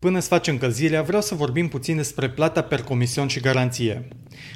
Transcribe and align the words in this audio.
Până 0.00 0.20
să 0.20 0.28
facem 0.28 0.54
încălzirea, 0.54 1.02
vreau 1.02 1.22
să 1.22 1.34
vorbim 1.34 1.68
puțin 1.68 1.96
despre 1.96 2.30
plata 2.30 2.62
per 2.62 2.82
comision 2.82 3.26
și 3.28 3.40
garanție. 3.40 4.08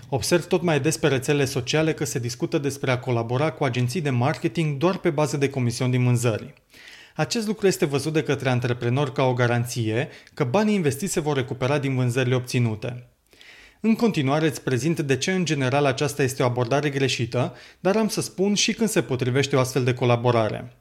Observ 0.08 0.44
tot 0.44 0.62
mai 0.62 0.80
des 0.80 0.96
pe 0.96 1.08
rețelele 1.08 1.44
sociale 1.44 1.92
că 1.92 2.04
se 2.04 2.18
discută 2.18 2.58
despre 2.58 2.90
a 2.90 2.98
colabora 2.98 3.50
cu 3.50 3.64
agenții 3.64 4.00
de 4.00 4.10
marketing 4.10 4.78
doar 4.78 4.98
pe 4.98 5.10
bază 5.10 5.36
de 5.36 5.48
comision 5.48 5.90
din 5.90 6.04
vânzări. 6.04 6.54
Acest 7.14 7.46
lucru 7.46 7.66
este 7.66 7.84
văzut 7.84 8.12
de 8.12 8.22
către 8.22 8.48
antreprenori 8.48 9.12
ca 9.12 9.22
o 9.22 9.32
garanție 9.32 10.08
că 10.34 10.44
banii 10.44 10.74
investiți 10.74 11.12
se 11.12 11.20
vor 11.20 11.36
recupera 11.36 11.78
din 11.78 11.94
vânzările 11.94 12.34
obținute. 12.34 13.08
În 13.80 13.94
continuare 13.94 14.46
îți 14.46 14.62
prezint 14.62 15.00
de 15.00 15.16
ce 15.16 15.32
în 15.32 15.44
general 15.44 15.84
aceasta 15.84 16.22
este 16.22 16.42
o 16.42 16.46
abordare 16.46 16.90
greșită, 16.90 17.54
dar 17.80 17.96
am 17.96 18.08
să 18.08 18.20
spun 18.20 18.54
și 18.54 18.72
când 18.72 18.88
se 18.88 19.02
potrivește 19.02 19.56
o 19.56 19.58
astfel 19.58 19.84
de 19.84 19.94
colaborare. 19.94 20.72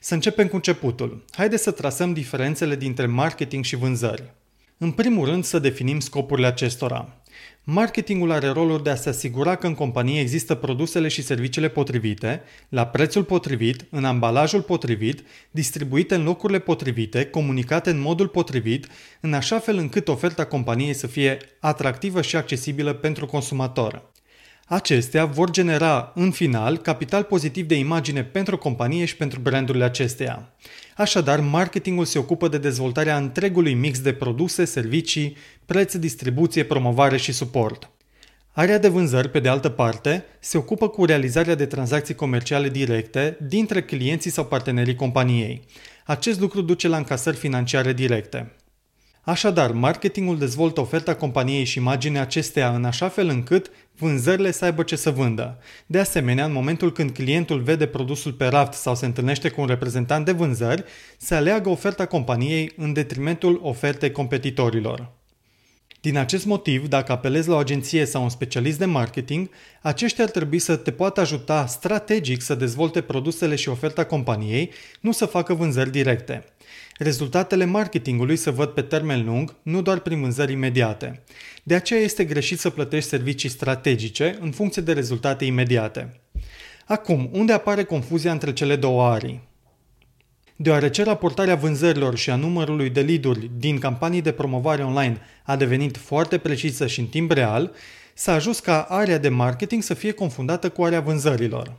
Să 0.00 0.14
începem 0.14 0.46
cu 0.46 0.54
începutul. 0.54 1.24
Haideți 1.30 1.62
să 1.62 1.70
trasăm 1.70 2.12
diferențele 2.12 2.76
dintre 2.76 3.06
marketing 3.06 3.64
și 3.64 3.76
vânzări. 3.76 4.34
În 4.78 4.90
primul 4.90 5.26
rând 5.26 5.44
să 5.44 5.58
definim 5.58 6.00
scopurile 6.00 6.46
acestora. 6.46 7.20
Marketingul 7.64 8.30
are 8.30 8.48
rolul 8.48 8.82
de 8.82 8.90
a 8.90 8.94
se 8.94 9.08
asigura 9.08 9.54
că 9.54 9.66
în 9.66 9.74
companie 9.74 10.20
există 10.20 10.54
produsele 10.54 11.08
și 11.08 11.22
serviciile 11.22 11.68
potrivite, 11.68 12.42
la 12.68 12.86
prețul 12.86 13.24
potrivit, 13.24 13.86
în 13.90 14.04
ambalajul 14.04 14.62
potrivit, 14.62 15.22
distribuite 15.50 16.14
în 16.14 16.22
locurile 16.22 16.58
potrivite, 16.58 17.24
comunicate 17.24 17.90
în 17.90 18.00
modul 18.00 18.28
potrivit, 18.28 18.86
în 19.20 19.34
așa 19.34 19.58
fel 19.58 19.76
încât 19.76 20.08
oferta 20.08 20.44
companiei 20.44 20.94
să 20.94 21.06
fie 21.06 21.38
atractivă 21.60 22.22
și 22.22 22.36
accesibilă 22.36 22.92
pentru 22.92 23.26
consumator. 23.26 24.09
Acestea 24.72 25.24
vor 25.24 25.50
genera, 25.50 26.12
în 26.14 26.30
final, 26.30 26.76
capital 26.78 27.22
pozitiv 27.22 27.66
de 27.66 27.74
imagine 27.74 28.24
pentru 28.24 28.58
companie 28.58 29.04
și 29.04 29.16
pentru 29.16 29.40
brandurile 29.40 29.84
acesteia. 29.84 30.52
Așadar, 30.96 31.40
marketingul 31.40 32.04
se 32.04 32.18
ocupă 32.18 32.48
de 32.48 32.58
dezvoltarea 32.58 33.16
întregului 33.16 33.74
mix 33.74 34.00
de 34.00 34.12
produse, 34.12 34.64
servicii, 34.64 35.36
preț, 35.66 35.94
distribuție, 35.94 36.64
promovare 36.64 37.16
și 37.16 37.32
suport. 37.32 37.90
Area 38.52 38.78
de 38.78 38.88
vânzări, 38.88 39.30
pe 39.30 39.40
de 39.40 39.48
altă 39.48 39.68
parte, 39.68 40.24
se 40.40 40.58
ocupă 40.58 40.88
cu 40.88 41.04
realizarea 41.04 41.54
de 41.54 41.66
tranzacții 41.66 42.14
comerciale 42.14 42.68
directe 42.68 43.36
dintre 43.40 43.82
clienții 43.82 44.30
sau 44.30 44.44
partenerii 44.44 44.94
companiei. 44.94 45.62
Acest 46.04 46.40
lucru 46.40 46.60
duce 46.60 46.88
la 46.88 46.96
încasări 46.96 47.36
financiare 47.36 47.92
directe. 47.92 48.52
Așadar, 49.22 49.72
marketingul 49.72 50.38
dezvoltă 50.38 50.80
oferta 50.80 51.14
companiei 51.14 51.64
și 51.64 51.78
imaginea 51.78 52.20
acesteia 52.20 52.74
în 52.74 52.84
așa 52.84 53.08
fel 53.08 53.28
încât 53.28 53.70
vânzările 53.96 54.50
să 54.50 54.64
aibă 54.64 54.82
ce 54.82 54.96
să 54.96 55.10
vândă. 55.10 55.58
De 55.86 55.98
asemenea, 55.98 56.44
în 56.44 56.52
momentul 56.52 56.92
când 56.92 57.10
clientul 57.10 57.60
vede 57.60 57.86
produsul 57.86 58.32
pe 58.32 58.46
raft 58.46 58.72
sau 58.72 58.94
se 58.94 59.06
întâlnește 59.06 59.48
cu 59.48 59.60
un 59.60 59.66
reprezentant 59.66 60.24
de 60.24 60.32
vânzări, 60.32 60.84
se 61.18 61.34
aleagă 61.34 61.68
oferta 61.68 62.06
companiei 62.06 62.72
în 62.76 62.92
detrimentul 62.92 63.60
ofertei 63.62 64.12
competitorilor. 64.12 65.19
Din 66.00 66.16
acest 66.16 66.44
motiv, 66.44 66.88
dacă 66.88 67.12
apelezi 67.12 67.48
la 67.48 67.54
o 67.54 67.58
agenție 67.58 68.04
sau 68.04 68.22
un 68.22 68.28
specialist 68.28 68.78
de 68.78 68.84
marketing, 68.84 69.50
aceștia 69.82 70.24
ar 70.24 70.30
trebui 70.30 70.58
să 70.58 70.76
te 70.76 70.90
poată 70.90 71.20
ajuta 71.20 71.66
strategic 71.66 72.40
să 72.42 72.54
dezvolte 72.54 73.00
produsele 73.00 73.54
și 73.54 73.68
oferta 73.68 74.04
companiei, 74.04 74.70
nu 75.00 75.12
să 75.12 75.26
facă 75.26 75.54
vânzări 75.54 75.90
directe. 75.90 76.44
Rezultatele 76.98 77.64
marketingului 77.64 78.36
se 78.36 78.50
văd 78.50 78.68
pe 78.68 78.82
termen 78.82 79.24
lung, 79.24 79.54
nu 79.62 79.82
doar 79.82 79.98
prin 79.98 80.20
vânzări 80.20 80.52
imediate. 80.52 81.22
De 81.62 81.74
aceea 81.74 82.00
este 82.00 82.24
greșit 82.24 82.58
să 82.58 82.70
plătești 82.70 83.08
servicii 83.08 83.48
strategice 83.48 84.38
în 84.40 84.50
funcție 84.50 84.82
de 84.82 84.92
rezultate 84.92 85.44
imediate. 85.44 86.20
Acum, 86.86 87.28
unde 87.32 87.52
apare 87.52 87.84
confuzia 87.84 88.32
între 88.32 88.52
cele 88.52 88.76
două 88.76 89.04
arii? 89.04 89.48
Deoarece 90.62 91.02
raportarea 91.02 91.54
vânzărilor 91.54 92.16
și 92.16 92.30
a 92.30 92.36
numărului 92.36 92.90
de 92.90 93.00
lead 93.00 93.36
din 93.38 93.78
campanii 93.78 94.22
de 94.22 94.32
promovare 94.32 94.84
online 94.84 95.20
a 95.42 95.56
devenit 95.56 95.96
foarte 95.96 96.38
precisă 96.38 96.86
și 96.86 97.00
în 97.00 97.06
timp 97.06 97.30
real, 97.30 97.72
s-a 98.14 98.32
ajuns 98.32 98.58
ca 98.58 98.82
area 98.82 99.18
de 99.18 99.28
marketing 99.28 99.82
să 99.82 99.94
fie 99.94 100.12
confundată 100.12 100.68
cu 100.68 100.82
area 100.82 101.00
vânzărilor. 101.00 101.76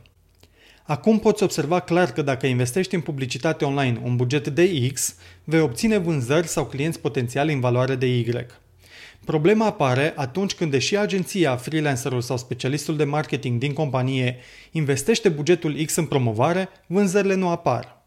Acum 0.82 1.18
poți 1.18 1.42
observa 1.42 1.80
clar 1.80 2.12
că 2.12 2.22
dacă 2.22 2.46
investești 2.46 2.94
în 2.94 3.00
publicitate 3.00 3.64
online 3.64 4.00
un 4.02 4.16
buget 4.16 4.48
de 4.48 4.90
X, 4.92 5.14
vei 5.44 5.60
obține 5.60 5.98
vânzări 5.98 6.46
sau 6.46 6.66
clienți 6.66 7.00
potențiali 7.00 7.52
în 7.52 7.60
valoare 7.60 7.94
de 7.94 8.06
Y. 8.06 8.46
Problema 9.24 9.66
apare 9.66 10.12
atunci 10.16 10.54
când, 10.54 10.70
deși 10.70 10.96
agenția, 10.96 11.56
freelancerul 11.56 12.20
sau 12.20 12.36
specialistul 12.36 12.96
de 12.96 13.04
marketing 13.04 13.58
din 13.58 13.72
companie 13.72 14.36
investește 14.70 15.28
bugetul 15.28 15.84
X 15.84 15.96
în 15.96 16.06
promovare, 16.06 16.68
vânzările 16.86 17.34
nu 17.34 17.48
apar. 17.48 18.01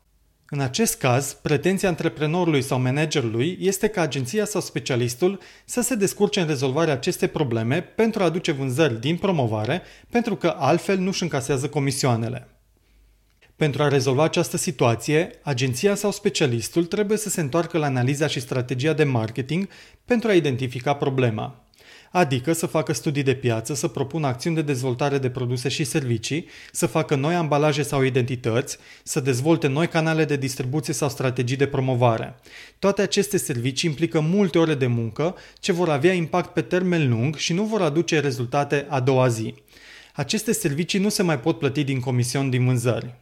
În 0.50 0.59
acest 0.59 0.97
caz, 0.97 1.33
pretenția 1.33 1.89
antreprenorului 1.89 2.61
sau 2.61 2.79
managerului 2.79 3.57
este 3.61 3.88
ca 3.88 4.01
agenția 4.01 4.45
sau 4.45 4.61
specialistul 4.61 5.39
să 5.66 5.81
se 5.81 5.95
descurce 5.95 6.39
în 6.39 6.47
rezolvarea 6.47 6.94
acestei 6.94 7.28
probleme 7.28 7.81
pentru 7.81 8.22
a 8.22 8.25
aduce 8.25 8.51
vânzări 8.51 9.00
din 9.00 9.17
promovare, 9.17 9.81
pentru 10.09 10.35
că 10.35 10.56
altfel 10.57 10.97
nu-și 10.97 11.23
încasează 11.23 11.69
comisioanele. 11.69 12.47
Pentru 13.56 13.83
a 13.83 13.88
rezolva 13.88 14.23
această 14.23 14.57
situație, 14.57 15.29
agenția 15.44 15.95
sau 15.95 16.11
specialistul 16.11 16.85
trebuie 16.85 17.17
să 17.17 17.29
se 17.29 17.41
întoarcă 17.41 17.77
la 17.77 17.85
analiza 17.85 18.27
și 18.27 18.39
strategia 18.39 18.94
de 18.94 19.03
marketing 19.03 19.67
pentru 20.06 20.29
a 20.29 20.33
identifica 20.33 20.95
problema. 20.95 21.65
Adică 22.12 22.54
să 22.54 22.66
facă 22.66 22.94
studii 22.94 23.24
de 23.24 23.34
piață, 23.34 23.74
să 23.74 23.88
propună 23.88 24.28
acțiuni 24.28 24.56
de 24.56 24.62
dezvoltare 24.62 25.18
de 25.18 25.30
produse 25.30 25.70
și 25.70 25.84
servicii, 25.84 26.48
să 26.72 26.86
facă 26.86 27.16
noi 27.16 27.36
ambalaje 27.36 27.82
sau 27.82 28.04
identități, 28.04 28.78
să 29.04 29.20
dezvolte 29.20 29.68
noi 29.68 29.88
canale 29.88 30.26
de 30.26 30.36
distribuție 30.36 30.94
sau 30.94 31.10
strategii 31.10 31.58
de 31.58 31.68
promovare. 31.68 32.36
Toate 32.80 33.02
aceste 33.02 33.38
servicii 33.38 33.90
implică 33.90 34.20
multe 34.20 34.58
ore 34.58 34.76
de 34.76 34.88
muncă 34.88 35.36
ce 35.60 35.72
vor 35.72 35.90
avea 35.90 36.14
impact 36.14 36.54
pe 36.54 36.62
termen 36.62 37.10
lung 37.10 37.36
și 37.36 37.54
nu 37.54 37.64
vor 37.64 37.82
aduce 37.82 38.20
rezultate 38.20 38.86
a 38.90 39.00
doua 39.00 39.28
zi. 39.28 39.54
Aceste 40.14 40.52
servicii 40.52 41.00
nu 41.00 41.10
se 41.10 41.24
mai 41.24 41.40
pot 41.40 41.60
plăti 41.60 41.84
din 41.84 42.00
comision 42.00 42.50
din 42.50 42.66
vânzări. 42.66 43.14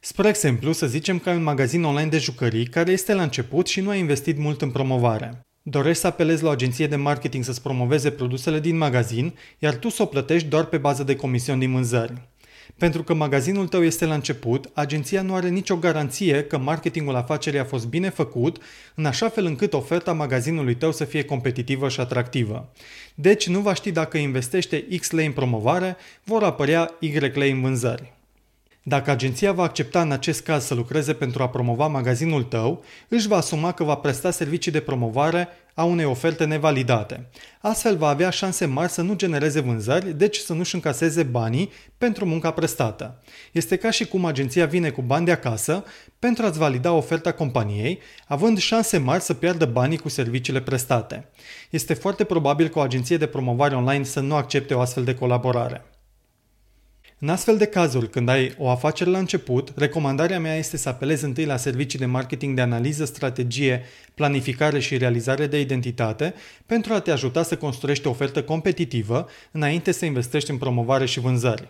Spre 0.00 0.28
exemplu, 0.28 0.72
să 0.72 0.86
zicem 0.86 1.18
că 1.18 1.28
ai 1.28 1.36
un 1.36 1.42
magazin 1.42 1.84
online 1.84 2.08
de 2.08 2.18
jucării 2.18 2.66
care 2.66 2.92
este 2.92 3.14
la 3.14 3.22
început 3.22 3.66
și 3.66 3.80
nu 3.80 3.90
a 3.90 3.94
investit 3.94 4.38
mult 4.38 4.62
în 4.62 4.70
promovare. 4.70 5.44
Dorești 5.66 6.00
să 6.00 6.06
apelezi 6.06 6.42
la 6.42 6.48
o 6.48 6.52
agenție 6.52 6.86
de 6.86 6.96
marketing 6.96 7.44
să-ți 7.44 7.62
promoveze 7.62 8.10
produsele 8.10 8.60
din 8.60 8.76
magazin, 8.76 9.34
iar 9.58 9.74
tu 9.74 9.88
să 9.88 10.02
o 10.02 10.06
plătești 10.06 10.48
doar 10.48 10.64
pe 10.64 10.76
bază 10.76 11.02
de 11.02 11.16
comision 11.16 11.58
din 11.58 11.72
vânzări. 11.72 12.12
Pentru 12.76 13.02
că 13.02 13.14
magazinul 13.14 13.68
tău 13.68 13.84
este 13.84 14.04
la 14.04 14.14
început, 14.14 14.70
agenția 14.72 15.22
nu 15.22 15.34
are 15.34 15.48
nicio 15.48 15.76
garanție 15.76 16.44
că 16.44 16.58
marketingul 16.58 17.14
afacerii 17.14 17.58
a 17.58 17.64
fost 17.64 17.86
bine 17.86 18.08
făcut, 18.08 18.62
în 18.94 19.04
așa 19.04 19.28
fel 19.28 19.44
încât 19.44 19.72
oferta 19.72 20.12
magazinului 20.12 20.74
tău 20.74 20.92
să 20.92 21.04
fie 21.04 21.24
competitivă 21.24 21.88
și 21.88 22.00
atractivă. 22.00 22.72
Deci 23.14 23.48
nu 23.48 23.60
va 23.60 23.74
ști 23.74 23.92
dacă 23.92 24.18
investește 24.18 24.86
X 25.00 25.10
lei 25.10 25.26
în 25.26 25.32
promovare, 25.32 25.96
vor 26.24 26.42
apărea 26.42 26.96
Y 27.00 27.18
lei 27.18 27.50
în 27.50 27.60
vânzări. 27.60 28.13
Dacă 28.86 29.10
agenția 29.10 29.52
va 29.52 29.62
accepta 29.62 30.00
în 30.00 30.10
acest 30.10 30.42
caz 30.42 30.64
să 30.64 30.74
lucreze 30.74 31.12
pentru 31.12 31.42
a 31.42 31.48
promova 31.48 31.86
magazinul 31.86 32.42
tău, 32.42 32.84
își 33.08 33.28
va 33.28 33.36
asuma 33.36 33.72
că 33.72 33.84
va 33.84 33.94
presta 33.94 34.30
servicii 34.30 34.72
de 34.72 34.80
promovare 34.80 35.48
a 35.74 35.84
unei 35.84 36.04
oferte 36.04 36.44
nevalidate. 36.44 37.28
Astfel 37.60 37.96
va 37.96 38.08
avea 38.08 38.30
șanse 38.30 38.66
mari 38.66 38.92
să 38.92 39.02
nu 39.02 39.14
genereze 39.14 39.60
vânzări, 39.60 40.16
deci 40.16 40.36
să 40.36 40.52
nu-și 40.52 40.74
încaseze 40.74 41.22
banii 41.22 41.70
pentru 41.98 42.24
munca 42.24 42.50
prestată. 42.50 43.22
Este 43.52 43.76
ca 43.76 43.90
și 43.90 44.04
cum 44.04 44.24
agenția 44.24 44.66
vine 44.66 44.90
cu 44.90 45.02
bani 45.02 45.24
de 45.24 45.32
acasă 45.32 45.84
pentru 46.18 46.44
a-ți 46.44 46.58
valida 46.58 46.92
oferta 46.92 47.32
companiei, 47.32 47.98
având 48.26 48.58
șanse 48.58 48.98
mari 48.98 49.22
să 49.22 49.34
piardă 49.34 49.64
banii 49.64 49.98
cu 49.98 50.08
serviciile 50.08 50.60
prestate. 50.60 51.28
Este 51.70 51.94
foarte 51.94 52.24
probabil 52.24 52.68
că 52.68 52.78
o 52.78 52.82
agenție 52.82 53.16
de 53.16 53.26
promovare 53.26 53.74
online 53.74 54.04
să 54.04 54.20
nu 54.20 54.34
accepte 54.34 54.74
o 54.74 54.80
astfel 54.80 55.04
de 55.04 55.14
colaborare. 55.14 55.84
În 57.24 57.30
astfel 57.30 57.56
de 57.56 57.66
cazuri, 57.66 58.10
când 58.10 58.28
ai 58.28 58.54
o 58.58 58.68
afacere 58.68 59.10
la 59.10 59.18
început, 59.18 59.72
recomandarea 59.76 60.40
mea 60.40 60.56
este 60.56 60.76
să 60.76 60.88
apelezi 60.88 61.24
întâi 61.24 61.44
la 61.44 61.56
servicii 61.56 61.98
de 61.98 62.06
marketing 62.06 62.54
de 62.54 62.60
analiză, 62.60 63.04
strategie, 63.04 63.82
planificare 64.14 64.78
și 64.78 64.96
realizare 64.96 65.46
de 65.46 65.60
identitate 65.60 66.34
pentru 66.66 66.92
a 66.92 67.00
te 67.00 67.10
ajuta 67.10 67.42
să 67.42 67.56
construiești 67.56 68.06
o 68.06 68.10
ofertă 68.10 68.42
competitivă 68.42 69.28
înainte 69.50 69.92
să 69.92 70.04
investești 70.04 70.50
în 70.50 70.58
promovare 70.58 71.04
și 71.04 71.20
vânzări. 71.20 71.68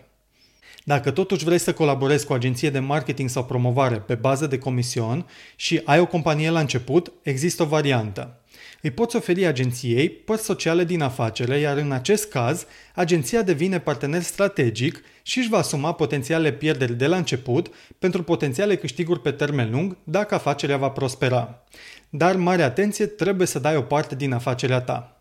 Dacă 0.87 1.11
totuși 1.11 1.43
vrei 1.43 1.57
să 1.57 1.73
colaborezi 1.73 2.25
cu 2.25 2.31
o 2.31 2.35
agenție 2.35 2.69
de 2.69 2.79
marketing 2.79 3.29
sau 3.29 3.45
promovare 3.45 3.95
pe 3.95 4.15
bază 4.15 4.47
de 4.47 4.57
comision 4.57 5.25
și 5.55 5.81
ai 5.85 5.99
o 5.99 6.05
companie 6.05 6.49
la 6.49 6.59
început, 6.59 7.11
există 7.21 7.63
o 7.63 7.65
variantă. 7.65 8.39
Îi 8.81 8.91
poți 8.91 9.15
oferi 9.15 9.45
agenției 9.45 10.09
părți 10.09 10.43
sociale 10.43 10.83
din 10.83 11.01
afacere, 11.01 11.57
iar 11.57 11.77
în 11.77 11.91
acest 11.91 12.29
caz, 12.29 12.65
agenția 12.95 13.41
devine 13.41 13.79
partener 13.79 14.21
strategic 14.21 15.01
și 15.23 15.37
își 15.37 15.49
va 15.49 15.57
asuma 15.57 15.93
potențiale 15.93 16.51
pierderi 16.51 16.93
de 16.93 17.07
la 17.07 17.17
început 17.17 17.67
pentru 17.99 18.23
potențiale 18.23 18.75
câștiguri 18.75 19.21
pe 19.21 19.31
termen 19.31 19.71
lung 19.71 19.97
dacă 20.03 20.35
afacerea 20.35 20.77
va 20.77 20.89
prospera. 20.89 21.63
Dar 22.09 22.35
mare 22.35 22.61
atenție, 22.61 23.05
trebuie 23.05 23.47
să 23.47 23.59
dai 23.59 23.75
o 23.75 23.81
parte 23.81 24.15
din 24.15 24.33
afacerea 24.33 24.81
ta. 24.81 25.14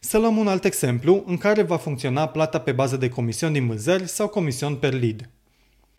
Să 0.00 0.18
luăm 0.18 0.36
un 0.36 0.48
alt 0.48 0.64
exemplu 0.64 1.24
în 1.26 1.36
care 1.36 1.62
va 1.62 1.76
funcționa 1.76 2.28
plata 2.28 2.60
pe 2.60 2.72
bază 2.72 2.96
de 2.96 3.08
comision 3.08 3.52
din 3.52 3.66
vânzări 3.66 4.08
sau 4.08 4.28
comision 4.28 4.74
per 4.74 4.92
lead. 4.92 5.28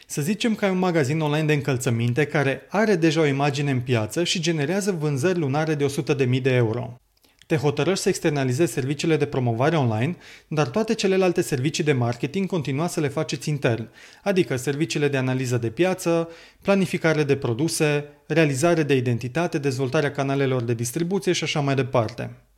Să 0.07 0.21
zicem 0.21 0.55
că 0.55 0.65
ai 0.65 0.71
un 0.71 0.77
magazin 0.77 1.19
online 1.19 1.45
de 1.45 1.53
încălțăminte 1.53 2.25
care 2.25 2.61
are 2.69 2.95
deja 2.95 3.21
o 3.21 3.25
imagine 3.25 3.71
în 3.71 3.79
piață 3.79 4.23
și 4.23 4.39
generează 4.39 4.91
vânzări 4.91 5.39
lunare 5.39 5.75
de 5.75 5.85
100.000 5.85 6.41
de 6.41 6.53
euro. 6.53 6.99
Te 7.47 7.55
hotărăști 7.55 8.03
să 8.03 8.09
externalizezi 8.09 8.73
serviciile 8.73 9.17
de 9.17 9.25
promovare 9.25 9.75
online, 9.75 10.15
dar 10.47 10.67
toate 10.67 10.93
celelalte 10.93 11.41
servicii 11.41 11.83
de 11.83 11.93
marketing 11.93 12.47
continua 12.47 12.87
să 12.87 12.99
le 12.99 13.07
faceți 13.07 13.49
intern, 13.49 13.89
adică 14.23 14.55
serviciile 14.55 15.07
de 15.07 15.17
analiză 15.17 15.57
de 15.57 15.69
piață, 15.69 16.29
planificare 16.61 17.23
de 17.23 17.35
produse, 17.35 18.05
realizare 18.27 18.83
de 18.83 18.95
identitate, 18.95 19.57
dezvoltarea 19.57 20.11
canalelor 20.11 20.61
de 20.61 20.73
distribuție 20.73 21.31
și 21.31 21.43
așa 21.43 21.59
mai 21.59 21.75
departe. 21.75 22.48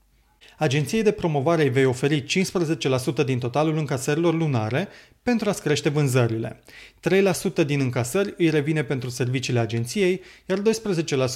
Agenției 0.62 1.04
de 1.04 1.12
promovare 1.12 1.64
îi 1.64 1.70
vei 1.70 1.86
oferi 1.86 2.24
15% 3.22 3.26
din 3.26 3.40
totalul 3.40 3.78
încasărilor 3.78 4.34
lunare 4.34 4.88
pentru 5.24 5.50
a-ți 5.50 5.62
crește 5.62 5.90
vânzările. 5.90 6.60
3% 7.64 7.66
din 7.66 7.80
încasări 7.80 8.34
îi 8.38 8.50
revine 8.50 8.84
pentru 8.84 9.10
serviciile 9.10 9.60
agenției, 9.60 10.22
iar 10.46 10.60
12% 10.60 10.64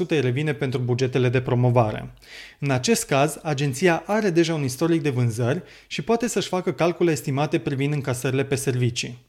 îi 0.07 0.21
revine 0.21 0.53
pentru 0.53 0.79
bugetele 0.79 1.29
de 1.29 1.41
promovare. 1.41 2.13
În 2.59 2.69
acest 2.69 3.05
caz, 3.05 3.39
agenția 3.43 4.03
are 4.05 4.29
deja 4.29 4.53
un 4.53 4.63
istoric 4.63 5.01
de 5.01 5.09
vânzări 5.09 5.63
și 5.87 6.01
poate 6.01 6.27
să-și 6.27 6.47
facă 6.47 6.71
calcule 6.71 7.11
estimate 7.11 7.59
privind 7.59 7.93
încasările 7.93 8.43
pe 8.43 8.55
servicii. 8.55 9.25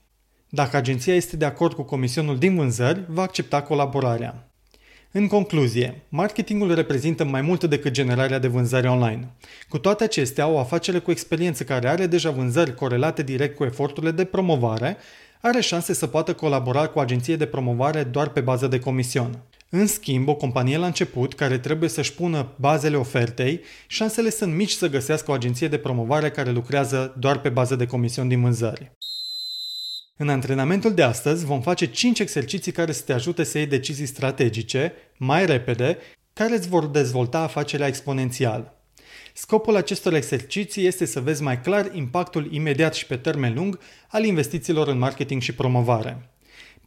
Dacă 0.49 0.77
agenția 0.77 1.15
este 1.15 1.37
de 1.37 1.45
acord 1.45 1.73
cu 1.75 1.83
comisionul 1.83 2.39
din 2.39 2.55
vânzări, 2.55 3.05
va 3.09 3.23
accepta 3.23 3.63
colaborarea. 3.63 4.51
În 5.13 5.27
concluzie, 5.27 6.03
marketingul 6.09 6.75
reprezintă 6.75 7.25
mai 7.25 7.41
mult 7.41 7.65
decât 7.65 7.93
generarea 7.93 8.39
de 8.39 8.49
vânzări 8.49 8.87
online. 8.87 9.29
Cu 9.69 9.79
toate 9.79 10.05
acestea, 10.05 10.47
o 10.47 10.59
afacere 10.59 10.99
cu 10.99 11.11
experiență 11.11 11.65
care 11.65 11.89
are 11.89 12.07
deja 12.07 12.31
vânzări 12.31 12.75
corelate 12.75 13.23
direct 13.23 13.57
cu 13.57 13.65
eforturile 13.65 14.13
de 14.13 14.25
promovare 14.25 14.97
are 15.41 15.61
șanse 15.61 15.95
să 15.95 16.07
poată 16.07 16.35
colabora 16.35 16.87
cu 16.87 16.99
agenție 16.99 17.37
de 17.37 17.47
promovare 17.47 18.03
doar 18.03 18.29
pe 18.29 18.41
bază 18.41 18.67
de 18.67 18.79
comision. 18.79 19.39
În 19.71 19.87
schimb, 19.87 20.29
o 20.29 20.35
companie 20.35 20.79
la 20.79 20.87
început, 20.87 21.35
care 21.35 21.59
trebuie 21.59 21.89
să-și 21.89 22.13
pună 22.13 22.53
bazele 22.57 22.97
ofertei, 22.97 23.61
șansele 23.87 24.31
sunt 24.31 24.55
mici 24.55 24.71
să 24.71 24.89
găsească 24.89 25.31
o 25.31 25.35
agenție 25.35 25.69
de 25.69 25.79
promovare 25.79 26.31
care 26.31 26.51
lucrează 26.51 27.15
doar 27.19 27.41
pe 27.41 27.49
bază 27.49 27.77
de 27.77 27.87
comision 27.87 28.29
din 28.29 28.41
vânzări. 28.41 28.93
În 30.19 30.29
antrenamentul 30.29 30.95
de 30.95 31.03
astăzi 31.03 31.45
vom 31.45 31.61
face 31.61 31.87
5 31.87 32.19
exerciții 32.19 32.73
care 32.73 32.93
să 32.93 33.03
te 33.03 33.13
ajute 33.13 33.45
să 33.45 33.59
iei 33.59 33.67
decizii 33.67 34.07
strategice, 34.07 34.93
mai 35.17 35.47
repede, 35.47 35.99
care 36.33 36.55
îți 36.55 36.69
vor 36.69 36.87
dezvolta 36.87 37.39
afacerea 37.39 37.87
exponențial. 37.87 38.77
Scopul 39.35 39.77
acestor 39.77 40.15
exerciții 40.15 40.87
este 40.87 41.05
să 41.05 41.21
vezi 41.21 41.43
mai 41.43 41.61
clar 41.61 41.91
impactul 41.95 42.53
imediat 42.53 42.95
și 42.95 43.07
pe 43.07 43.17
termen 43.17 43.55
lung 43.55 43.79
al 44.09 44.25
investițiilor 44.25 44.89
în 44.89 44.99
marketing 44.99 45.43
și 45.43 45.55
promovare. 45.55 46.31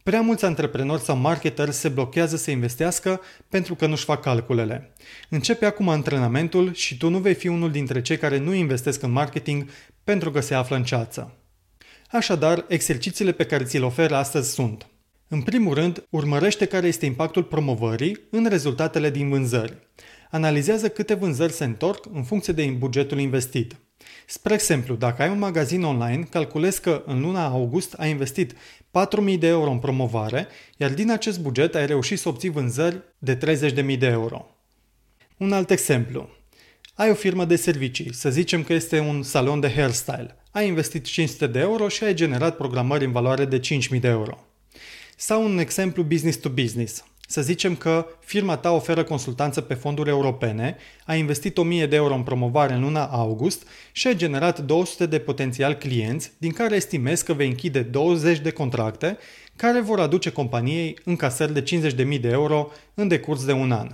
Prea 0.02 0.20
mulți 0.20 0.44
antreprenori 0.44 1.02
sau 1.02 1.16
marketeri 1.16 1.72
se 1.72 1.88
blochează 1.88 2.36
să 2.36 2.50
investească 2.50 3.20
pentru 3.48 3.74
că 3.74 3.86
nu-și 3.86 4.04
fac 4.04 4.22
calculele. 4.22 4.92
Începe 5.28 5.64
acum 5.64 5.88
antrenamentul 5.88 6.74
și 6.74 6.96
tu 6.96 7.08
nu 7.08 7.18
vei 7.18 7.34
fi 7.34 7.48
unul 7.48 7.70
dintre 7.70 8.02
cei 8.02 8.16
care 8.18 8.38
nu 8.38 8.54
investesc 8.54 9.02
în 9.02 9.10
marketing 9.10 9.70
pentru 10.04 10.30
că 10.30 10.40
se 10.40 10.54
află 10.54 10.76
în 10.76 10.84
ceață. 10.84 11.39
Așadar, 12.10 12.64
exercițiile 12.68 13.32
pe 13.32 13.46
care 13.46 13.64
ți 13.64 13.78
le 13.78 13.84
oferă 13.84 14.16
astăzi 14.16 14.52
sunt 14.52 14.86
în 15.32 15.42
primul 15.42 15.74
rând, 15.74 16.06
urmărește 16.10 16.64
care 16.64 16.86
este 16.86 17.06
impactul 17.06 17.42
promovării 17.42 18.20
în 18.30 18.46
rezultatele 18.48 19.10
din 19.10 19.28
vânzări. 19.28 19.76
Analizează 20.30 20.88
câte 20.88 21.14
vânzări 21.14 21.52
se 21.52 21.64
întorc 21.64 22.06
în 22.12 22.22
funcție 22.22 22.52
de 22.52 22.64
bugetul 22.64 23.18
investit. 23.18 23.76
Spre 24.26 24.54
exemplu, 24.54 24.94
dacă 24.94 25.22
ai 25.22 25.28
un 25.28 25.38
magazin 25.38 25.82
online, 25.82 26.26
calculezi 26.30 26.80
că 26.80 27.02
în 27.06 27.20
luna 27.20 27.46
august 27.46 27.92
ai 27.92 28.10
investit 28.10 28.52
4.000 28.52 29.38
de 29.38 29.46
euro 29.46 29.70
în 29.70 29.78
promovare, 29.78 30.46
iar 30.76 30.90
din 30.90 31.10
acest 31.10 31.40
buget 31.40 31.74
ai 31.74 31.86
reușit 31.86 32.18
să 32.18 32.28
obții 32.28 32.50
vânzări 32.50 33.02
de 33.18 33.36
30.000 33.36 33.98
de 33.98 34.06
euro. 34.06 34.46
Un 35.36 35.52
alt 35.52 35.70
exemplu. 35.70 36.28
Ai 37.00 37.10
o 37.10 37.14
firmă 37.14 37.44
de 37.44 37.56
servicii, 37.56 38.14
să 38.14 38.30
zicem 38.30 38.62
că 38.62 38.72
este 38.72 38.98
un 38.98 39.22
salon 39.22 39.60
de 39.60 39.72
hairstyle. 39.72 40.36
Ai 40.50 40.66
investit 40.66 41.04
500 41.04 41.46
de 41.46 41.58
euro 41.58 41.88
și 41.88 42.04
ai 42.04 42.14
generat 42.14 42.56
programări 42.56 43.04
în 43.04 43.12
valoare 43.12 43.44
de 43.44 43.60
5.000 43.60 44.00
de 44.00 44.08
euro. 44.08 44.44
Sau 45.16 45.44
un 45.44 45.58
exemplu 45.58 46.02
business 46.02 46.38
to 46.38 46.48
business. 46.48 47.04
Să 47.28 47.42
zicem 47.42 47.76
că 47.76 48.06
firma 48.24 48.56
ta 48.56 48.70
oferă 48.70 49.04
consultanță 49.04 49.60
pe 49.60 49.74
fonduri 49.74 50.08
europene, 50.08 50.76
ai 51.04 51.18
investit 51.18 51.58
1000 51.58 51.86
de 51.86 51.96
euro 51.96 52.14
în 52.14 52.22
promovare 52.22 52.74
în 52.74 52.80
luna 52.80 53.04
august 53.04 53.66
și 53.92 54.06
ai 54.06 54.16
generat 54.16 54.58
200 54.58 55.06
de 55.06 55.18
potențial 55.18 55.74
clienți, 55.74 56.32
din 56.38 56.52
care 56.52 56.76
estimezi 56.76 57.24
că 57.24 57.32
vei 57.32 57.48
închide 57.48 57.80
20 57.80 58.38
de 58.38 58.50
contracte 58.50 59.18
care 59.56 59.80
vor 59.80 60.00
aduce 60.00 60.30
companiei 60.30 60.98
încasări 61.04 61.52
de 61.52 61.62
50.000 61.62 62.20
de 62.20 62.28
euro 62.28 62.70
în 62.94 63.08
decurs 63.08 63.44
de 63.44 63.52
un 63.52 63.72
an. 63.72 63.88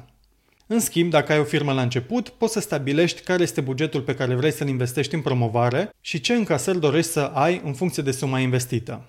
În 0.68 0.80
schimb, 0.80 1.10
dacă 1.10 1.32
ai 1.32 1.38
o 1.38 1.44
firmă 1.44 1.72
la 1.72 1.82
început, 1.82 2.28
poți 2.28 2.52
să 2.52 2.60
stabilești 2.60 3.20
care 3.20 3.42
este 3.42 3.60
bugetul 3.60 4.00
pe 4.00 4.14
care 4.14 4.34
vrei 4.34 4.52
să-l 4.52 4.68
investești 4.68 5.14
în 5.14 5.20
promovare 5.20 5.90
și 6.00 6.20
ce 6.20 6.34
încasări 6.34 6.80
dorești 6.80 7.10
să 7.10 7.20
ai 7.20 7.60
în 7.64 7.72
funcție 7.72 8.02
de 8.02 8.10
suma 8.10 8.38
investită. 8.38 9.04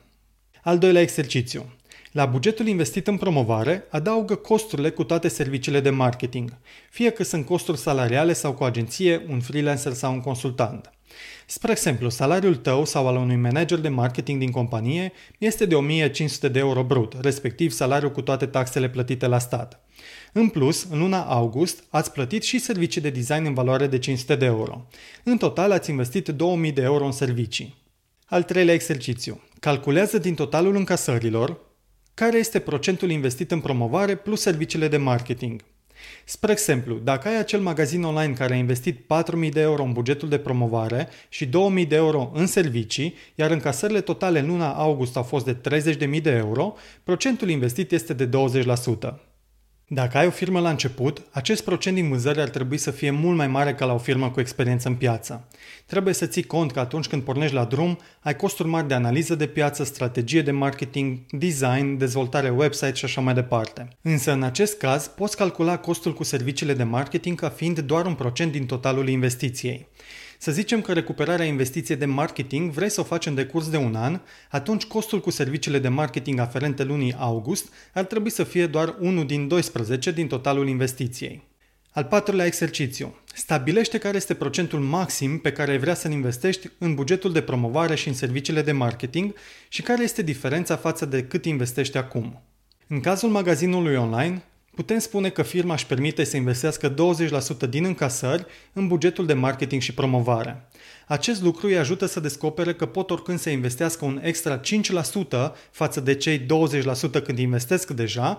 Al 0.64 0.78
doilea 0.78 1.02
exercițiu. 1.02 1.66
La 2.12 2.26
bugetul 2.26 2.68
investit 2.68 3.08
în 3.08 3.18
promovare, 3.18 3.84
adaugă 3.90 4.36
costurile 4.36 4.90
cu 4.90 5.04
toate 5.04 5.28
serviciile 5.28 5.80
de 5.80 5.90
marketing, 5.90 6.58
fie 6.90 7.10
că 7.10 7.24
sunt 7.24 7.46
costuri 7.46 7.78
salariale 7.78 8.34
sau 8.34 8.54
cu 8.54 8.64
agenție, 8.64 9.26
un 9.30 9.40
freelancer 9.40 9.94
sau 9.94 10.14
un 10.14 10.22
consultant. 10.22 10.92
Spre 11.46 11.72
exemplu, 11.72 12.10
salariul 12.10 12.56
tău 12.56 12.86
sau 12.86 13.08
al 13.08 13.16
unui 13.16 13.36
manager 13.36 13.80
de 13.80 13.90
marketing 13.90 14.40
din 14.40 14.52
companie 14.52 15.12
este 15.38 15.66
de 15.66 15.76
1500 15.76 16.48
de 16.48 16.60
euro 16.60 16.84
brut, 16.84 17.14
respectiv 17.22 17.72
salariul 17.72 18.12
cu 18.12 18.22
toate 18.22 18.46
taxele 18.46 18.90
plătite 18.90 19.28
la 19.28 19.40
stat. 19.40 19.82
În 20.32 20.50
plus, 20.50 20.88
în 20.90 21.00
luna 21.00 21.24
august, 21.24 21.84
ați 21.90 22.12
plătit 22.12 22.44
și 22.44 22.60
servicii 22.60 23.02
de 23.02 23.10
design 23.10 23.46
în 23.46 23.54
valoare 23.54 23.88
de 23.88 24.00
500 24.00 24.36
de 24.36 24.46
euro. 24.46 24.88
În 25.24 25.38
total 25.38 25.72
ați 25.72 25.90
investit 25.90 26.28
2000 26.28 26.72
de 26.72 26.82
euro 26.82 27.06
în 27.06 27.12
servicii. 27.12 27.76
Al 28.26 28.44
treilea 28.44 28.74
exercițiu. 28.74 29.42
Calculează 29.60 30.18
din 30.18 30.36
totalul 30.36 30.76
încasărilor 30.76 31.60
care 32.14 32.38
este 32.38 32.60
procentul 32.60 33.10
investit 33.10 33.52
în 33.52 33.60
promovare 33.60 34.16
plus 34.16 34.42
serviciile 34.42 34.88
de 34.88 34.98
marketing. 34.98 35.62
Spre 36.26 36.52
exemplu, 36.52 36.96
dacă 36.96 37.28
ai 37.28 37.40
acel 37.40 37.60
magazin 37.60 38.04
online 38.04 38.34
care 38.34 38.54
a 38.54 38.58
investit 38.58 39.00
4.000 39.44 39.50
de 39.52 39.60
euro 39.60 39.84
în 39.84 39.94
bugetul 39.94 40.30
de 40.30 40.38
promovare 40.38 41.08
și 41.30 41.46
2.000 41.46 41.88
de 41.88 41.96
euro 41.96 42.32
în 42.34 42.48
servicii, 42.48 43.14
iar 43.36 43.52
încasările 43.52 44.02
totale 44.02 44.40
în 44.40 44.48
luna 44.48 44.74
august 44.74 45.16
au 45.16 45.24
fost 45.24 45.46
de 45.46 45.58
30.000 46.16 46.22
de 46.22 46.30
euro, 46.30 46.74
procentul 47.04 47.50
investit 47.50 47.92
este 47.92 48.14
de 48.14 48.30
20%. 48.30 49.27
Dacă 49.90 50.18
ai 50.18 50.26
o 50.26 50.30
firmă 50.30 50.60
la 50.60 50.70
început, 50.70 51.22
acest 51.32 51.64
procent 51.64 51.96
din 51.96 52.10
vânzări 52.10 52.42
ar 52.42 52.50
trebui 52.50 52.78
să 52.78 52.92
fie 52.92 53.12
mult 53.12 53.38
mai 53.38 53.48
mare 53.48 53.74
ca 53.74 53.86
la 53.86 53.94
o 53.94 53.98
firmă 53.98 54.30
cu 54.30 54.40
experiență 54.40 54.88
în 54.88 54.96
piață. 54.96 55.48
Trebuie 55.86 56.14
să 56.14 56.26
ții 56.26 56.44
cont 56.44 56.72
că 56.72 56.80
atunci 56.80 57.08
când 57.08 57.24
pornești 57.24 57.56
la 57.56 57.66
drum, 57.66 58.00
ai 58.20 58.36
costuri 58.36 58.68
mari 58.68 58.88
de 58.88 58.94
analiză 58.94 59.36
de 59.36 59.48
piață, 59.48 59.84
strategie 59.84 60.42
de 60.42 60.52
marketing, 60.52 61.20
design, 61.30 61.98
dezvoltare 61.98 62.50
website 62.50 62.94
și 62.94 63.06
așa 63.06 63.22
mai 63.22 63.34
departe. 63.34 63.88
Însă 64.02 64.32
în 64.32 64.44
acest 64.44 64.78
caz, 64.78 65.08
poți 65.08 65.38
calcula 65.38 65.78
costul 65.78 66.14
cu 66.14 66.24
serviciile 66.24 66.74
de 66.74 66.84
marketing 66.84 67.40
ca 67.40 67.50
fiind 67.50 67.80
doar 67.80 68.06
un 68.06 68.14
procent 68.14 68.52
din 68.52 68.66
totalul 68.66 69.10
investiției. 69.10 69.88
Să 70.38 70.52
zicem 70.52 70.82
că 70.82 70.94
recuperarea 70.94 71.46
investiției 71.46 71.98
de 71.98 72.06
marketing 72.06 72.72
vrei 72.72 72.90
să 72.90 73.00
o 73.00 73.04
faci 73.04 73.26
în 73.26 73.36
decurs 73.36 73.70
de 73.70 73.78
un 73.78 73.96
an, 73.96 74.20
atunci 74.50 74.86
costul 74.86 75.20
cu 75.20 75.30
serviciile 75.30 75.80
de 75.80 75.88
marketing 75.88 76.40
aferente 76.40 76.84
lunii 76.84 77.16
august 77.18 77.74
ar 77.94 78.04
trebui 78.04 78.30
să 78.30 78.44
fie 78.44 78.68
doar 78.68 78.96
1 79.00 79.24
din 79.24 79.48
12 79.48 80.12
din 80.12 80.28
totalul 80.28 80.68
investiției. 80.68 81.48
Al 81.92 82.04
patrulea 82.04 82.46
exercițiu. 82.46 83.16
Stabilește 83.34 83.98
care 83.98 84.18
este 84.18 84.34
procentul 84.34 84.80
maxim 84.80 85.40
pe 85.40 85.52
care 85.52 85.78
vrea 85.78 85.94
să-l 85.94 86.12
investești 86.12 86.70
în 86.78 86.96
bugetul 86.96 87.32
de 87.32 87.42
promovare 87.42 87.96
și 87.96 88.08
în 88.08 88.14
serviciile 88.14 88.62
de 88.62 88.72
marketing 88.72 89.34
și 89.68 89.82
care 89.82 90.04
este 90.04 90.22
diferența 90.22 90.76
față 90.76 91.06
de 91.06 91.24
cât 91.24 91.46
investești 91.46 91.98
acum. 91.98 92.42
În 92.88 93.00
cazul 93.00 93.30
magazinului 93.30 93.96
online, 93.96 94.44
putem 94.78 95.00
spune 95.00 95.30
că 95.30 95.42
firma 95.42 95.74
își 95.74 95.86
permite 95.86 96.24
să 96.24 96.38
investească 96.38 96.94
20% 97.66 97.70
din 97.70 97.84
încasări 97.84 98.46
în 98.74 98.88
bugetul 98.88 99.26
de 99.26 99.34
marketing 99.34 99.82
și 99.82 99.94
promovare. 99.94 100.68
Acest 101.08 101.42
lucru 101.42 101.68
îi 101.68 101.78
ajută 101.78 102.06
să 102.06 102.20
descopere 102.20 102.74
că 102.74 102.86
pot 102.86 103.10
oricând 103.10 103.40
să 103.40 103.50
investească 103.50 104.06
un 104.06 104.20
extra 104.24 104.60
5% 104.60 105.52
față 105.72 106.00
de 106.00 106.16
cei 106.16 106.40
20% 106.40 106.46
când 107.24 107.38
investesc 107.38 107.92
deja, 107.92 108.38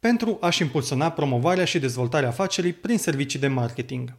pentru 0.00 0.38
a-și 0.40 0.62
impulsiona 0.62 1.10
promovarea 1.10 1.64
și 1.64 1.78
dezvoltarea 1.78 2.28
afacerii 2.28 2.72
prin 2.72 2.98
servicii 2.98 3.38
de 3.38 3.48
marketing. 3.48 4.16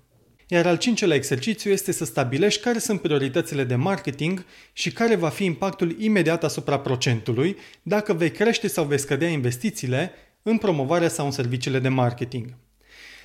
Iar 0.47 0.65
al 0.65 0.77
cincelea 0.77 1.15
exercițiu 1.15 1.71
este 1.71 1.91
să 1.91 2.05
stabilești 2.05 2.61
care 2.61 2.79
sunt 2.79 3.01
prioritățile 3.01 3.63
de 3.63 3.75
marketing 3.75 4.45
și 4.73 4.91
care 4.91 5.15
va 5.15 5.29
fi 5.29 5.43
impactul 5.43 5.95
imediat 5.99 6.43
asupra 6.43 6.79
procentului 6.79 7.57
dacă 7.81 8.13
vei 8.13 8.31
crește 8.31 8.67
sau 8.67 8.85
vei 8.85 8.99
scădea 8.99 9.27
investițiile 9.27 10.11
în 10.43 10.57
promovarea 10.57 11.09
sau 11.09 11.25
în 11.25 11.31
serviciile 11.31 11.79
de 11.79 11.89
marketing. 11.89 12.53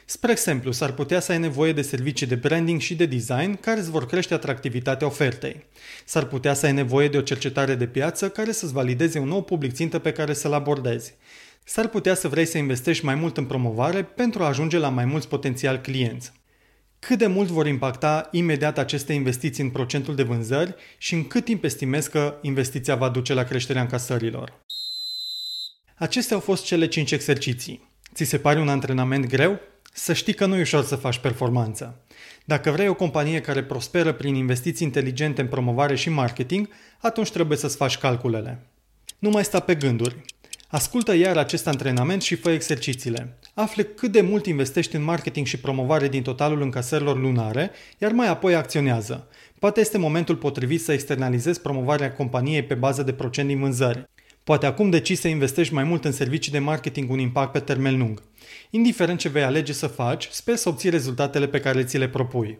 Spre 0.07 0.31
exemplu, 0.31 0.73
s-ar 0.73 0.93
putea 0.93 1.21
să 1.21 1.33
ai 1.33 1.39
nevoie 1.39 1.73
de 1.73 1.83
servicii 1.83 2.27
de 2.27 2.35
branding 2.35 2.81
și 2.81 2.95
de 2.95 3.07
design 3.07 3.61
care 3.61 3.81
îți 3.81 3.91
vor 3.91 4.07
crește 4.07 4.35
atractivitatea 4.35 5.07
ofertei. 5.07 5.67
S-ar 6.05 6.25
putea 6.25 6.55
să 6.55 6.67
ai 6.67 6.73
nevoie 6.73 7.09
de 7.09 7.17
o 7.17 7.21
cercetare 7.21 7.75
de 7.75 7.87
piață 7.87 8.29
care 8.29 8.53
să-ți 8.53 8.73
valideze 8.73 9.19
un 9.19 9.29
nou 9.29 9.43
public 9.43 9.73
țintă 9.73 9.99
pe 9.99 10.13
care 10.13 10.33
să-l 10.33 10.53
abordezi. 10.53 11.15
S-ar 11.65 11.89
putea 11.89 12.15
să 12.15 12.29
vrei 12.29 12.45
să 12.45 12.59
investești 12.59 13.05
mai 13.05 13.15
mult 13.15 13.37
în 13.37 13.45
promovare 13.45 14.03
pentru 14.03 14.43
a 14.43 14.47
ajunge 14.47 14.79
la 14.79 14.89
mai 14.89 15.05
mulți 15.05 15.29
potențial 15.29 15.79
clienți. 15.79 16.33
Cât 16.99 17.19
de 17.19 17.27
mult 17.27 17.49
vor 17.49 17.67
impacta 17.67 18.29
imediat 18.31 18.79
aceste 18.79 19.13
investiții 19.13 19.63
în 19.63 19.71
procentul 19.71 20.15
de 20.15 20.23
vânzări 20.23 20.75
și 20.99 21.15
în 21.15 21.27
cât 21.27 21.45
timp 21.45 21.65
estimezi 21.65 22.11
că 22.11 22.39
investiția 22.43 22.95
va 22.95 23.09
duce 23.09 23.35
la 23.35 23.45
creșterea 23.45 23.83
încasărilor? 23.83 24.64
Acestea 25.97 26.37
au 26.37 26.43
fost 26.43 26.65
cele 26.65 26.87
5 26.87 27.11
exerciții. 27.13 27.89
Ți 28.15 28.25
se 28.25 28.39
pare 28.39 28.61
un 28.61 28.69
antrenament 28.69 29.27
greu? 29.27 29.61
Să 29.93 30.13
știi 30.13 30.35
că 30.35 30.47
nu 30.47 30.57
e 30.57 30.61
ușor 30.61 30.85
să 30.85 30.97
faci 30.97 31.19
performanță. 31.19 32.01
Dacă 32.45 32.71
vrei 32.71 32.89
o 32.89 32.95
companie 32.95 33.41
care 33.41 33.65
prosperă 33.65 34.13
prin 34.13 34.35
investiții 34.35 34.87
inteligente 34.87 35.41
în 35.41 35.47
promovare 35.47 35.95
și 35.95 36.09
marketing, 36.09 36.69
atunci 37.01 37.31
trebuie 37.31 37.59
să-ți 37.59 37.77
faci 37.77 37.99
calculele. 37.99 38.67
Nu 39.19 39.31
mai 39.31 39.45
sta 39.45 39.61
pe 39.61 39.75
gânduri. 39.75 40.17
Ascultă 40.69 41.15
iar 41.15 41.37
acest 41.37 41.67
antrenament 41.67 42.23
și 42.23 42.35
fă 42.35 42.51
exercițiile. 42.51 43.39
Afle 43.55 43.83
cât 43.83 44.13
de 44.13 44.21
mult 44.21 44.47
investești 44.47 44.97
în 44.97 45.03
marketing 45.03 45.47
și 45.47 45.59
promovare 45.59 46.09
din 46.09 46.23
totalul 46.23 46.63
încasărilor 46.63 47.19
lunare, 47.19 47.71
iar 47.99 48.13
mai 48.13 48.29
apoi 48.29 48.55
acționează. 48.55 49.29
Poate 49.59 49.81
este 49.81 49.99
momentul 49.99 50.37
potrivit 50.37 50.83
să 50.83 50.93
externalizezi 50.93 51.61
promovarea 51.61 52.13
companiei 52.13 52.65
pe 52.65 52.75
bază 52.75 53.03
de 53.03 53.13
procent 53.13 53.49
din 53.49 53.59
vânzări. 53.59 54.09
Poate 54.45 54.67
acum 54.67 54.91
decizi 54.91 55.21
să 55.21 55.29
investești 55.29 55.75
mai 55.75 55.85
mult 55.85 56.05
în 56.05 56.13
servicii 56.13 56.53
de 56.53 56.59
marketing 56.59 57.11
un 57.11 57.19
impact 57.19 57.53
pe 57.53 57.61
termen 57.61 57.99
lung. 57.99 58.23
Indiferent 58.71 59.19
ce 59.19 59.29
vei 59.29 59.43
alege 59.43 59.73
să 59.73 59.87
faci, 59.87 60.29
sper 60.31 60.57
să 60.57 60.69
obții 60.69 60.91
rezultatele 60.91 61.49
pe 61.49 61.61
care 61.61 61.85
ți 61.85 61.99
le 61.99 62.09
propui. 62.09 62.59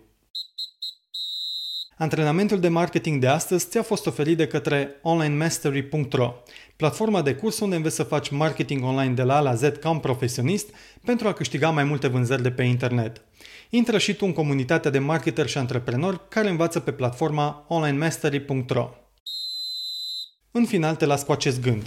Antrenamentul 1.99 2.61
de 2.61 2.69
marketing 2.69 3.21
de 3.21 3.27
astăzi 3.27 3.69
ți-a 3.69 3.83
fost 3.83 4.07
oferit 4.07 4.37
de 4.37 4.47
către 4.47 4.99
onlinemastery.ro, 5.03 6.35
platforma 6.77 7.23
de 7.23 7.35
curs 7.35 7.61
unde 7.61 7.77
înveți 7.77 7.95
să 7.95 8.03
faci 8.03 8.29
marketing 8.29 8.85
online 8.85 9.15
de 9.15 9.23
la 9.23 9.37
A 9.37 9.41
la 9.41 9.55
Z 9.55 9.63
ca 9.81 9.91
un 9.91 9.99
profesionist 9.99 10.69
pentru 11.05 11.29
a 11.29 11.33
câștiga 11.33 11.71
mai 11.71 11.85
multe 11.85 12.07
vânzări 12.09 12.43
de 12.43 12.51
pe 12.51 12.63
internet. 12.63 13.25
Intră 13.71 13.99
și 13.99 14.15
tu 14.15 14.25
în 14.27 14.33
comunitatea 14.33 14.91
de 14.91 14.99
marketeri 14.99 15.49
și 15.49 15.59
antreprenori 15.59 16.21
care 16.29 16.49
învață 16.49 16.81
pe 16.81 16.93
platforma 16.93 17.65
onlinemastery.ro. 17.69 18.91
În 20.57 20.65
final 20.65 20.95
te 20.95 21.05
las 21.05 21.23
cu 21.23 21.33
acest 21.33 21.61
gând. 21.61 21.87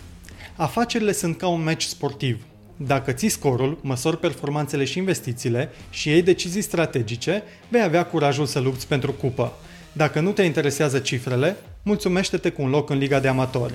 Afacerile 0.55 1.11
sunt 1.11 1.37
ca 1.37 1.47
un 1.47 1.63
meci 1.63 1.83
sportiv. 1.83 2.43
Dacă 2.77 3.11
ții 3.11 3.29
scorul, 3.29 3.79
măsori 3.81 4.17
performanțele 4.17 4.83
și 4.83 4.97
investițiile 4.97 5.69
și 5.89 6.09
iei 6.09 6.21
decizii 6.21 6.61
strategice, 6.61 7.43
vei 7.69 7.81
avea 7.81 8.05
curajul 8.05 8.45
să 8.45 8.59
lupți 8.59 8.87
pentru 8.87 9.11
cupă. 9.11 9.53
Dacă 9.91 10.19
nu 10.19 10.31
te 10.31 10.41
interesează 10.41 10.99
cifrele, 10.99 11.57
mulțumește-te 11.83 12.49
cu 12.49 12.61
un 12.61 12.69
loc 12.69 12.89
în 12.89 12.97
Liga 12.97 13.19
de 13.19 13.27
Amatori. 13.27 13.73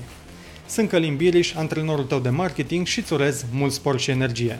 Sunt 0.66 0.88
Călim 0.88 1.16
Biriș, 1.16 1.54
antrenorul 1.54 2.04
tău 2.04 2.18
de 2.18 2.30
marketing 2.30 2.86
și 2.86 2.98
îți 2.98 3.12
urez 3.12 3.44
mult 3.50 3.72
spor 3.72 4.00
și 4.00 4.10
energie. 4.10 4.58